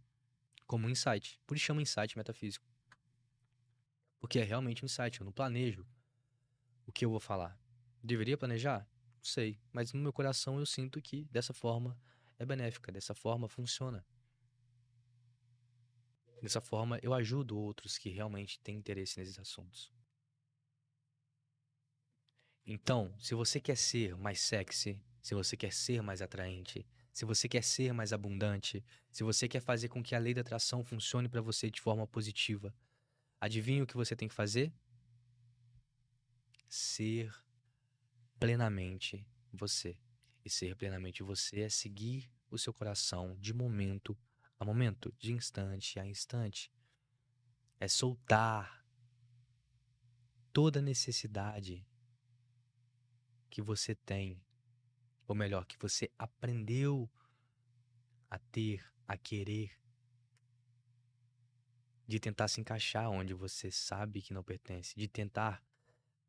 como 0.67 0.87
um 0.87 0.91
insight. 0.91 1.39
Por 1.47 1.57
isso 1.57 1.67
chama 1.67 1.83
insight 1.83 2.17
metafísico. 2.17 2.67
Porque 4.19 4.39
é 4.39 4.45
realmente 4.45 4.83
um 4.83 4.87
insight, 4.87 5.21
eu 5.21 5.27
não 5.27 5.33
planejo 5.33 5.87
o 6.87 6.93
que 6.93 7.05
eu 7.05 7.11
vou 7.11 7.21
falar. 7.21 7.59
Deveria 8.03 8.37
planejar? 8.37 8.81
Não 9.17 9.25
sei, 9.25 9.61
mas 9.73 9.93
no 9.93 10.01
meu 10.01 10.13
coração 10.13 10.59
eu 10.59 10.67
sinto 10.67 11.01
que 11.01 11.25
dessa 11.27 11.53
forma 11.53 11.99
é 12.39 12.47
benéfica, 12.47 12.91
dessa 12.91 13.15
forma 13.15 13.49
funciona. 13.49 14.05
Dessa 16.41 16.61
forma, 16.61 16.99
eu 17.03 17.13
ajudo 17.13 17.59
outros 17.59 17.99
que 17.99 18.09
realmente 18.09 18.59
têm 18.61 18.77
interesse 18.77 19.19
nesses 19.19 19.39
assuntos. 19.39 19.93
Então, 22.65 23.15
se 23.19 23.35
você 23.35 23.61
quer 23.61 23.77
ser 23.77 24.17
mais 24.17 24.41
sexy, 24.41 24.99
se 25.21 25.35
você 25.35 25.57
quer 25.57 25.73
ser 25.73 26.03
mais 26.03 26.23
atraente, 26.23 26.87
se 27.13 27.25
você 27.25 27.49
quer 27.49 27.63
ser 27.63 27.93
mais 27.93 28.13
abundante, 28.13 28.83
se 29.11 29.23
você 29.23 29.49
quer 29.49 29.61
fazer 29.61 29.89
com 29.89 30.03
que 30.03 30.15
a 30.15 30.19
lei 30.19 30.33
da 30.33 30.41
atração 30.41 30.83
funcione 30.83 31.29
para 31.29 31.43
você 31.43 31.71
de 31.71 31.81
forma 31.81 32.07
positiva, 32.07 32.75
adivinha 33.39 33.83
o 33.83 33.87
que 33.87 33.97
você 33.97 34.17
tem 34.17 34.29
que 34.29 34.35
fazer? 34.35 34.73
Ser 36.69 37.35
plenamente 38.41 39.25
você. 39.53 39.97
E 40.43 40.49
ser 40.49 40.75
plenamente 40.75 41.23
você 41.23 41.61
é 41.61 41.69
seguir 41.69 42.33
o 42.51 42.59
seu 42.59 42.73
coração 42.73 43.37
de 43.39 43.53
momento 43.53 44.19
a 44.59 44.65
momento, 44.65 45.15
de 45.19 45.33
instante 45.33 46.01
a 46.01 46.07
instante. 46.07 46.73
É 47.79 47.87
soltar 47.87 48.85
toda 50.53 50.83
necessidade 50.83 51.87
que 53.51 53.61
você 53.61 53.95
tem, 53.95 54.43
ou 55.27 55.35
melhor, 55.35 55.67
que 55.67 55.79
você 55.79 56.11
aprendeu 56.19 57.11
a 58.31 58.39
ter, 58.39 58.85
a 59.07 59.17
querer, 59.17 59.79
de 62.07 62.19
tentar 62.19 62.49
se 62.49 62.61
encaixar 62.61 63.11
onde 63.11 63.35
você 63.35 63.71
sabe 63.71 64.23
que 64.23 64.35
não 64.35 64.43
pertence, 64.43 64.95
de 64.97 65.09
tentar 65.09 65.63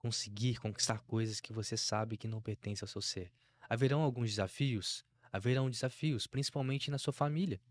conseguir 0.01 0.60
conquistar 0.60 1.00
coisas 1.03 1.39
que 1.39 1.53
você 1.53 1.77
sabe 1.77 2.17
que 2.17 2.27
não 2.27 2.41
pertencem 2.41 2.84
ao 2.84 2.88
seu 2.88 3.01
ser. 3.01 3.31
Haverão 3.70 4.01
alguns 4.01 4.31
desafios? 4.31 5.05
Haverão 5.31 5.70
desafios, 5.70 6.25
principalmente 6.25 6.89
na 6.89 6.98
sua 6.98 7.13
família. 7.13 7.62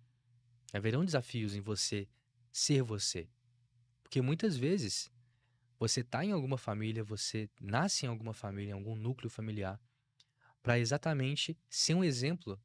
Haverão 0.73 1.05
desafios 1.05 1.57
em 1.57 1.61
você 1.61 2.09
ser 2.53 2.83
você. 2.83 3.29
Porque 4.03 4.23
muitas 4.23 4.57
vezes 4.57 5.11
você 5.79 6.03
está 6.03 6.25
em 6.25 6.31
alguma 6.31 6.57
família, 6.57 7.03
você 7.03 7.51
nasce 7.61 8.07
em 8.07 8.09
alguma 8.09 8.33
família, 8.33 8.71
em 8.71 8.75
algum 8.75 8.95
núcleo 8.95 9.29
familiar, 9.29 9.81
para 10.63 10.79
exatamente 10.79 11.59
ser 11.69 11.95
um 11.95 12.05
exemplo 12.05 12.61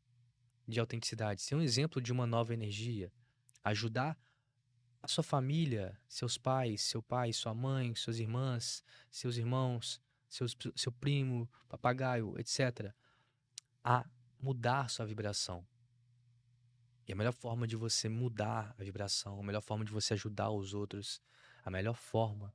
de 0.67 0.79
autenticidade, 0.79 1.41
ser 1.41 1.55
um 1.55 1.61
exemplo 1.61 1.99
de 1.99 2.11
uma 2.11 2.27
nova 2.27 2.53
energia, 2.53 3.11
ajudar 3.63 4.17
a 5.05 5.07
sua 5.07 5.23
família, 5.23 5.97
seus 6.07 6.35
pais, 6.35 6.81
seu 6.81 7.01
pai, 7.01 7.31
sua 7.31 7.53
mãe, 7.53 7.93
suas 7.93 8.19
irmãs, 8.19 8.83
seus 9.11 9.37
irmãos, 9.37 10.01
seus, 10.27 10.57
seu 10.75 10.91
primo, 10.91 11.47
papagaio, 11.69 12.33
etc., 12.39 12.91
a 13.83 14.03
mudar 14.41 14.89
sua 14.89 15.05
vibração, 15.05 15.65
e 17.07 17.13
a 17.13 17.15
melhor 17.15 17.33
forma 17.33 17.67
de 17.67 17.75
você 17.75 18.09
mudar 18.09 18.75
a 18.79 18.83
vibração, 18.83 19.39
a 19.39 19.43
melhor 19.43 19.61
forma 19.61 19.85
de 19.85 19.91
você 19.91 20.15
ajudar 20.15 20.49
os 20.49 20.73
outros, 20.73 21.21
a 21.63 21.69
melhor 21.69 21.95
forma 21.95 22.51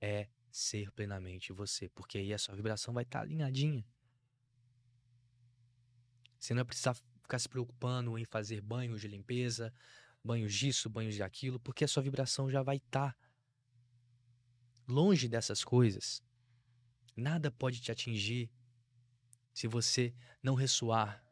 é 0.00 0.28
ser 0.50 0.90
plenamente 0.92 1.52
você, 1.52 1.90
porque 1.90 2.16
aí 2.16 2.32
a 2.32 2.38
sua 2.38 2.56
vibração 2.56 2.94
vai 2.94 3.02
estar 3.04 3.18
tá 3.18 3.24
alinhadinha. 3.24 3.86
Você 6.38 6.54
não 6.54 6.60
vai 6.60 6.64
precisar 6.64 6.94
ficar 7.20 7.38
se 7.38 7.48
preocupando 7.50 8.16
em 8.16 8.24
fazer 8.24 8.62
banhos 8.62 9.02
de 9.02 9.08
limpeza, 9.08 9.74
banhos 10.26 10.52
disso, 10.52 10.90
banhos 10.90 11.14
de 11.14 11.22
aquilo, 11.22 11.58
porque 11.60 11.84
a 11.84 11.88
sua 11.88 12.02
vibração 12.02 12.50
já 12.50 12.62
vai 12.62 12.76
estar 12.76 13.12
tá 13.12 13.18
longe 14.86 15.28
dessas 15.28 15.64
coisas. 15.64 16.22
Nada 17.16 17.50
pode 17.50 17.80
te 17.80 17.90
atingir 17.90 18.50
se 19.54 19.66
você 19.66 20.14
não 20.42 20.54
ressoar 20.54 21.24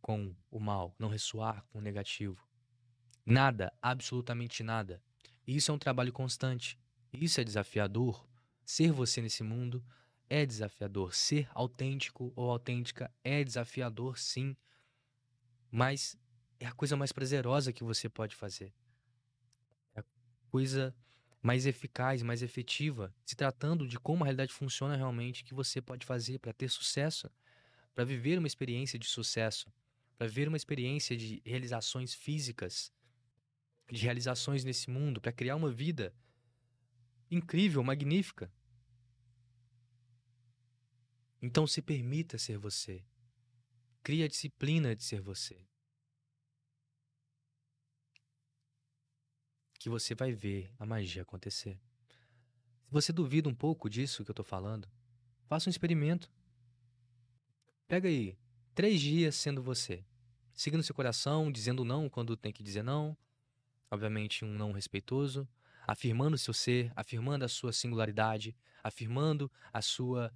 com 0.00 0.34
o 0.50 0.58
mal, 0.58 0.94
não 0.98 1.08
ressoar 1.08 1.62
com 1.66 1.78
o 1.78 1.82
negativo. 1.82 2.48
Nada, 3.26 3.72
absolutamente 3.82 4.62
nada. 4.62 5.02
Isso 5.46 5.70
é 5.70 5.74
um 5.74 5.78
trabalho 5.78 6.12
constante. 6.12 6.78
Isso 7.12 7.40
é 7.40 7.44
desafiador. 7.44 8.26
Ser 8.64 8.92
você 8.92 9.20
nesse 9.20 9.42
mundo 9.42 9.84
é 10.28 10.46
desafiador. 10.46 11.14
Ser 11.14 11.48
autêntico 11.52 12.32
ou 12.34 12.50
autêntica 12.50 13.12
é 13.22 13.44
desafiador, 13.44 14.18
sim. 14.18 14.56
Mas 15.70 16.16
é 16.60 16.66
a 16.66 16.72
coisa 16.72 16.94
mais 16.94 17.10
prazerosa 17.10 17.72
que 17.72 17.82
você 17.82 18.08
pode 18.08 18.36
fazer. 18.36 18.72
É 19.94 20.00
a 20.00 20.04
coisa 20.50 20.94
mais 21.42 21.64
eficaz, 21.64 22.22
mais 22.22 22.42
efetiva, 22.42 23.14
se 23.24 23.34
tratando 23.34 23.88
de 23.88 23.98
como 23.98 24.22
a 24.22 24.26
realidade 24.26 24.52
funciona 24.52 24.94
realmente, 24.94 25.42
que 25.42 25.54
você 25.54 25.80
pode 25.80 26.04
fazer 26.04 26.38
para 26.38 26.52
ter 26.52 26.68
sucesso, 26.68 27.30
para 27.94 28.04
viver 28.04 28.38
uma 28.38 28.46
experiência 28.46 28.98
de 28.98 29.06
sucesso, 29.06 29.72
para 30.18 30.26
viver 30.26 30.48
uma 30.48 30.56
experiência 30.56 31.16
de 31.16 31.40
realizações 31.46 32.12
físicas, 32.12 32.92
de 33.90 34.02
realizações 34.04 34.64
nesse 34.64 34.90
mundo, 34.90 35.18
para 35.18 35.32
criar 35.32 35.56
uma 35.56 35.70
vida 35.70 36.14
incrível, 37.30 37.82
magnífica. 37.82 38.52
Então 41.40 41.66
se 41.66 41.80
permita 41.80 42.36
ser 42.36 42.58
você. 42.58 43.02
Crie 44.02 44.22
a 44.22 44.28
disciplina 44.28 44.94
de 44.94 45.02
ser 45.02 45.22
você. 45.22 45.69
Que 49.80 49.88
você 49.88 50.14
vai 50.14 50.30
ver 50.30 50.70
a 50.78 50.84
magia 50.84 51.22
acontecer. 51.22 51.80
Se 52.84 52.92
você 52.92 53.12
duvida 53.12 53.48
um 53.48 53.54
pouco 53.54 53.88
disso 53.88 54.22
que 54.22 54.30
eu 54.30 54.32
estou 54.34 54.44
falando, 54.44 54.86
faça 55.46 55.70
um 55.70 55.72
experimento. 55.72 56.30
Pega 57.88 58.06
aí 58.06 58.36
três 58.74 59.00
dias 59.00 59.34
sendo 59.34 59.62
você, 59.62 60.04
seguindo 60.52 60.82
seu 60.82 60.94
coração, 60.94 61.50
dizendo 61.50 61.82
não 61.82 62.10
quando 62.10 62.36
tem 62.36 62.52
que 62.52 62.62
dizer 62.62 62.82
não, 62.82 63.16
obviamente 63.90 64.44
um 64.44 64.52
não 64.52 64.70
respeitoso, 64.70 65.48
afirmando 65.86 66.36
seu 66.36 66.52
ser, 66.52 66.92
afirmando 66.94 67.44
a 67.44 67.48
sua 67.48 67.72
singularidade, 67.72 68.54
afirmando 68.84 69.50
a 69.72 69.80
sua 69.80 70.30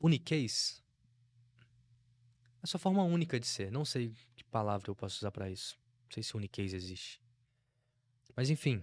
uniquez, 0.00 0.83
a 2.64 2.66
sua 2.66 2.80
forma 2.80 3.02
única 3.04 3.38
de 3.38 3.46
ser. 3.46 3.70
Não 3.70 3.84
sei 3.84 4.16
que 4.34 4.42
palavra 4.42 4.90
eu 4.90 4.96
posso 4.96 5.18
usar 5.18 5.30
para 5.30 5.50
isso. 5.50 5.78
Não 6.04 6.14
sei 6.14 6.22
se 6.22 6.34
uniquez 6.34 6.72
existe. 6.72 7.20
Mas 8.34 8.48
enfim, 8.48 8.82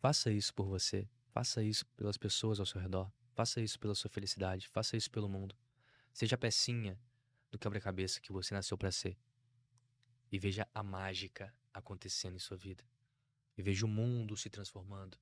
faça 0.00 0.30
isso 0.30 0.52
por 0.52 0.66
você. 0.66 1.08
Faça 1.32 1.62
isso 1.62 1.86
pelas 1.96 2.18
pessoas 2.18 2.60
ao 2.60 2.66
seu 2.66 2.78
redor. 2.78 3.10
Faça 3.32 3.58
isso 3.58 3.80
pela 3.80 3.94
sua 3.94 4.10
felicidade. 4.10 4.68
Faça 4.68 4.98
isso 4.98 5.10
pelo 5.10 5.30
mundo. 5.30 5.56
Seja 6.12 6.34
a 6.34 6.38
pecinha 6.38 7.00
do 7.50 7.58
quebra-cabeça 7.58 8.20
que 8.20 8.32
você 8.32 8.52
nasceu 8.52 8.76
para 8.76 8.92
ser. 8.92 9.16
E 10.30 10.38
veja 10.38 10.68
a 10.74 10.82
mágica 10.82 11.54
acontecendo 11.72 12.36
em 12.36 12.38
sua 12.38 12.58
vida. 12.58 12.84
E 13.56 13.62
veja 13.62 13.86
o 13.86 13.88
mundo 13.88 14.36
se 14.36 14.50
transformando. 14.50 15.16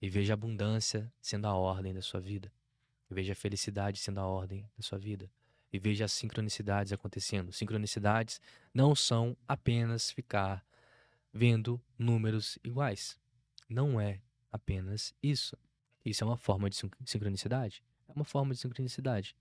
E 0.00 0.08
veja 0.08 0.32
a 0.32 0.34
abundância 0.34 1.12
sendo 1.20 1.46
a 1.46 1.54
ordem 1.54 1.92
da 1.92 2.00
sua 2.00 2.20
vida. 2.20 2.50
E 3.10 3.14
veja 3.14 3.32
a 3.32 3.36
felicidade 3.36 3.98
sendo 3.98 4.20
a 4.20 4.26
ordem 4.26 4.68
da 4.76 4.82
sua 4.82 4.98
vida. 4.98 5.30
E 5.72 5.78
veja 5.78 6.04
as 6.04 6.12
sincronicidades 6.12 6.92
acontecendo. 6.92 7.52
Sincronicidades 7.52 8.40
não 8.72 8.94
são 8.94 9.36
apenas 9.46 10.10
ficar 10.10 10.64
vendo 11.32 11.80
números 11.98 12.58
iguais. 12.64 13.18
Não 13.68 14.00
é 14.00 14.20
apenas 14.50 15.14
isso. 15.22 15.56
Isso 16.04 16.24
é 16.24 16.26
uma 16.26 16.38
forma 16.38 16.70
de 16.70 16.76
sincronicidade. 17.04 17.82
É 18.08 18.12
uma 18.12 18.24
forma 18.24 18.54
de 18.54 18.60
sincronicidade. 18.60 19.36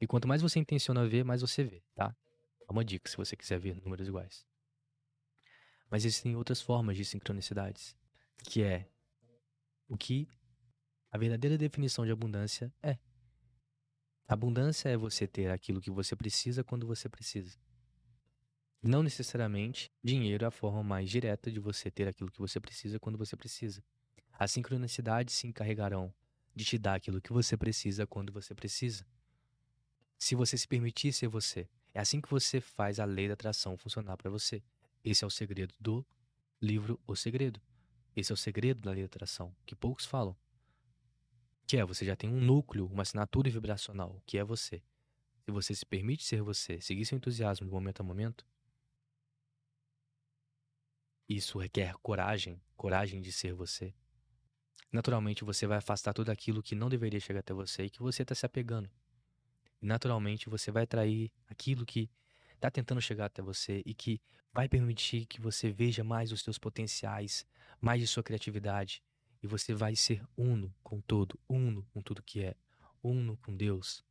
E 0.00 0.06
quanto 0.06 0.28
mais 0.28 0.42
você 0.42 0.58
intenciona 0.58 1.06
ver, 1.06 1.24
mais 1.24 1.40
você 1.40 1.64
vê, 1.64 1.82
tá? 1.94 2.14
É 2.68 2.72
uma 2.72 2.84
dica 2.84 3.10
se 3.10 3.16
você 3.16 3.36
quiser 3.36 3.58
ver 3.58 3.76
números 3.76 4.08
iguais. 4.08 4.46
Mas 5.90 6.04
existem 6.04 6.34
outras 6.36 6.60
formas 6.60 6.96
de 6.96 7.04
sincronicidades, 7.04 7.96
que 8.44 8.62
é 8.62 8.88
o 9.88 9.96
que 9.96 10.28
a 11.10 11.18
verdadeira 11.18 11.56
definição 11.56 12.04
de 12.04 12.10
abundância 12.10 12.72
é. 12.82 12.98
Abundância 14.28 14.88
é 14.88 14.96
você 14.96 15.24
ter 15.24 15.50
aquilo 15.50 15.80
que 15.80 15.90
você 15.90 16.16
precisa 16.16 16.64
quando 16.64 16.84
você 16.84 17.08
precisa. 17.08 17.56
Não 18.82 19.00
necessariamente 19.02 19.88
dinheiro 20.02 20.44
é 20.44 20.48
a 20.48 20.50
forma 20.50 20.82
mais 20.82 21.08
direta 21.08 21.50
de 21.50 21.60
você 21.60 21.90
ter 21.90 22.08
aquilo 22.08 22.30
que 22.30 22.40
você 22.40 22.58
precisa 22.58 22.98
quando 22.98 23.16
você 23.16 23.36
precisa. 23.36 23.82
As 24.32 24.50
sincronicidades 24.50 25.34
se 25.34 25.46
encarregarão 25.46 26.12
de 26.54 26.64
te 26.64 26.76
dar 26.76 26.94
aquilo 26.94 27.20
que 27.20 27.32
você 27.32 27.56
precisa 27.56 28.06
quando 28.06 28.32
você 28.32 28.52
precisa. 28.52 29.06
Se 30.18 30.34
você 30.34 30.58
se 30.58 30.66
permitir 30.66 31.12
ser 31.12 31.28
você, 31.28 31.68
é 31.94 32.00
assim 32.00 32.20
que 32.20 32.28
você 32.28 32.60
faz 32.60 32.98
a 32.98 33.04
lei 33.04 33.28
da 33.28 33.34
atração 33.34 33.76
funcionar 33.76 34.16
para 34.16 34.30
você. 34.30 34.60
Esse 35.04 35.22
é 35.22 35.26
o 35.26 35.30
segredo 35.30 35.74
do 35.78 36.04
livro 36.60 36.98
O 37.06 37.14
Segredo. 37.14 37.60
Esse 38.16 38.32
é 38.32 38.34
o 38.34 38.36
segredo 38.36 38.80
da 38.80 38.90
lei 38.90 39.02
da 39.02 39.06
atração, 39.06 39.54
que 39.64 39.76
poucos 39.76 40.04
falam. 40.04 40.36
Que 41.66 41.76
é, 41.76 41.84
você 41.84 42.04
já 42.04 42.14
tem 42.14 42.30
um 42.30 42.40
núcleo, 42.40 42.86
uma 42.86 43.02
assinatura 43.02 43.50
vibracional, 43.50 44.22
que 44.24 44.38
é 44.38 44.44
você. 44.44 44.82
Se 45.44 45.50
você 45.50 45.74
se 45.74 45.84
permite 45.84 46.24
ser 46.24 46.42
você, 46.42 46.80
seguir 46.80 47.04
seu 47.04 47.16
entusiasmo 47.16 47.66
de 47.66 47.72
momento 47.72 48.00
a 48.00 48.04
momento, 48.04 48.46
isso 51.28 51.58
requer 51.58 51.94
coragem, 52.02 52.60
coragem 52.76 53.20
de 53.20 53.32
ser 53.32 53.52
você. 53.52 53.92
Naturalmente, 54.92 55.44
você 55.44 55.66
vai 55.66 55.78
afastar 55.78 56.14
tudo 56.14 56.30
aquilo 56.30 56.62
que 56.62 56.74
não 56.74 56.88
deveria 56.88 57.18
chegar 57.18 57.40
até 57.40 57.52
você 57.52 57.84
e 57.84 57.90
que 57.90 58.00
você 58.00 58.22
está 58.22 58.34
se 58.34 58.46
apegando. 58.46 58.88
Naturalmente, 59.80 60.48
você 60.48 60.70
vai 60.70 60.84
atrair 60.84 61.32
aquilo 61.48 61.84
que 61.84 62.08
está 62.54 62.70
tentando 62.70 63.00
chegar 63.00 63.26
até 63.26 63.42
você 63.42 63.82
e 63.84 63.92
que 63.92 64.20
vai 64.52 64.68
permitir 64.68 65.26
que 65.26 65.40
você 65.40 65.70
veja 65.70 66.02
mais 66.02 66.32
os 66.32 66.42
seus 66.42 66.58
potenciais, 66.58 67.44
mais 67.80 68.00
de 68.00 68.06
sua 68.06 68.22
criatividade. 68.22 69.02
E 69.42 69.46
você 69.46 69.74
vai 69.74 69.94
ser 69.94 70.26
uno 70.36 70.74
com 70.82 71.00
todo, 71.00 71.38
uno 71.48 71.86
com 71.92 72.02
tudo 72.02 72.22
que 72.22 72.42
é, 72.42 72.56
uno 73.02 73.36
com 73.38 73.54
Deus. 73.54 74.04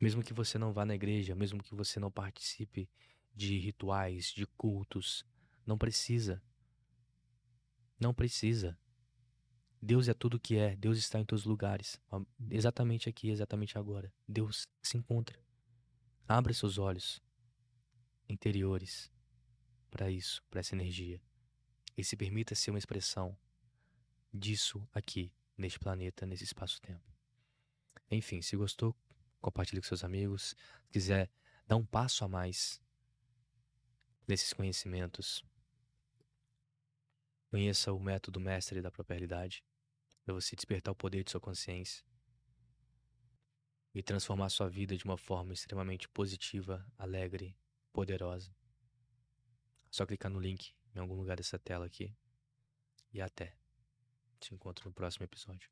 Mesmo 0.00 0.22
que 0.22 0.32
você 0.32 0.58
não 0.58 0.72
vá 0.72 0.84
na 0.84 0.94
igreja, 0.94 1.34
mesmo 1.34 1.62
que 1.62 1.74
você 1.74 2.00
não 2.00 2.10
participe 2.10 2.88
de 3.34 3.58
rituais, 3.58 4.26
de 4.26 4.46
cultos, 4.46 5.24
não 5.66 5.78
precisa. 5.78 6.42
Não 8.00 8.12
precisa. 8.12 8.78
Deus 9.80 10.08
é 10.08 10.14
tudo 10.14 10.38
que 10.38 10.56
é, 10.56 10.76
Deus 10.76 10.96
está 10.98 11.18
em 11.18 11.24
todos 11.24 11.42
os 11.42 11.46
lugares, 11.46 12.00
exatamente 12.50 13.08
aqui, 13.08 13.30
exatamente 13.30 13.76
agora. 13.76 14.12
Deus 14.28 14.68
se 14.80 14.96
encontra. 14.96 15.38
Abra 16.28 16.54
seus 16.54 16.78
olhos 16.78 17.20
interiores 18.28 19.10
para 19.90 20.10
isso, 20.10 20.42
para 20.48 20.60
essa 20.60 20.74
energia. 20.74 21.20
E 21.96 22.02
se 22.02 22.16
permita 22.16 22.54
ser 22.54 22.70
uma 22.70 22.78
expressão 22.78 23.36
disso 24.32 24.86
aqui, 24.92 25.32
neste 25.56 25.78
planeta, 25.78 26.24
nesse 26.24 26.44
espaço-tempo. 26.44 27.12
Enfim, 28.10 28.40
se 28.40 28.56
gostou, 28.56 28.96
compartilhe 29.40 29.80
com 29.80 29.86
seus 29.86 30.04
amigos. 30.04 30.54
Se 30.84 30.90
quiser 30.90 31.30
dar 31.66 31.76
um 31.76 31.84
passo 31.84 32.24
a 32.24 32.28
mais 32.28 32.80
nesses 34.26 34.52
conhecimentos, 34.52 35.44
conheça 37.50 37.92
o 37.92 38.00
método 38.00 38.40
mestre 38.40 38.80
da 38.80 38.90
própria 38.90 39.14
realidade, 39.14 39.62
para 40.24 40.34
você 40.34 40.56
despertar 40.56 40.92
o 40.92 40.96
poder 40.96 41.24
de 41.24 41.30
sua 41.30 41.40
consciência 41.40 42.04
e 43.94 44.02
transformar 44.02 44.48
sua 44.48 44.68
vida 44.68 44.96
de 44.96 45.04
uma 45.04 45.18
forma 45.18 45.52
extremamente 45.52 46.08
positiva, 46.08 46.86
alegre, 46.96 47.56
poderosa. 47.92 48.54
É 49.84 49.88
só 49.90 50.06
clicar 50.06 50.30
no 50.30 50.40
link 50.40 50.74
em 50.94 50.98
algum 50.98 51.14
lugar 51.14 51.36
dessa 51.36 51.58
tela 51.58 51.86
aqui. 51.86 52.14
E 53.12 53.20
até. 53.20 53.54
Te 54.40 54.54
encontro 54.54 54.88
no 54.88 54.94
próximo 54.94 55.24
episódio. 55.24 55.70